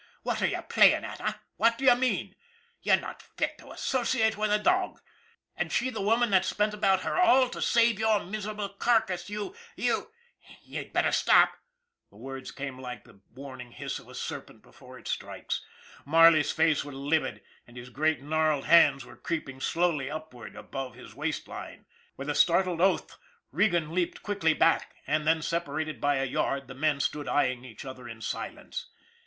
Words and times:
What 0.23 0.41
are 0.41 0.47
you 0.47 0.63
playing 0.63 1.03
at, 1.05 1.21
eh? 1.21 1.33
What 1.57 1.77
do 1.77 1.85
you 1.85 1.93
mean? 1.95 2.33
You're 2.81 2.95
not 2.97 3.21
fit 3.21 3.59
to 3.59 3.69
associate 3.71 4.35
with 4.35 4.51
a 4.51 4.57
dog! 4.57 4.99
And 5.55 5.71
she 5.71 5.91
the 5.91 6.01
woman 6.01 6.31
that 6.31 6.43
spent 6.43 6.73
about 6.73 7.01
her 7.01 7.17
all 7.21 7.49
to 7.49 7.61
save 7.61 7.99
your 7.99 8.19
miserable 8.23 8.69
carcass, 8.69 9.29
you_ 9.29 9.51
y 9.77 9.89
ou 9.89 10.11
""You'd 10.63 10.91
better 10.91 11.11
stop!" 11.11 11.55
the 12.09 12.17
words 12.17 12.49
came 12.49 12.79
like 12.79 13.03
the 13.03 13.21
warning 13.35 13.73
hiss 13.73 13.99
of 13.99 14.07
a 14.09 14.15
serpent 14.15 14.63
before 14.63 14.97
it 14.97 15.07
strikes. 15.07 15.63
Marley's 16.03 16.51
face 16.51 16.83
was 16.83 16.95
livid, 16.95 17.43
and 17.67 17.77
his 17.77 17.91
great 17.91 18.23
gnarled 18.23 18.65
hands 18.65 19.05
were 19.05 19.15
creep 19.15 19.47
ing 19.47 19.59
slowly 19.61 20.09
upward 20.09 20.55
above 20.55 20.95
his 20.95 21.13
waist 21.13 21.47
line. 21.47 21.85
With 22.17 22.27
a 22.27 22.33
startled 22.33 22.81
oath, 22.81 23.19
Regan 23.51 23.93
leaped 23.93 24.23
quickly 24.23 24.55
back: 24.55 24.95
and 25.05 25.27
then, 25.27 25.43
separated 25.43 26.01
by 26.01 26.15
a 26.15 26.25
yard, 26.25 26.67
the 26.67 26.73
men 26.73 26.99
stood 27.01 27.27
eying 27.27 27.63
each 27.63 27.85
other 27.85 28.09
in 28.09 28.19
silence. 28.21 28.87